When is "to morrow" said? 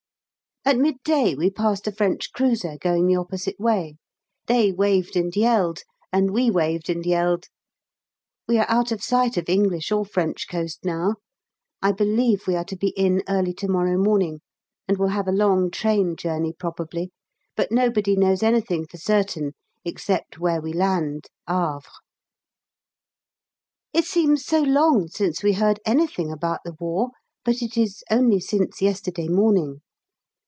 13.55-13.97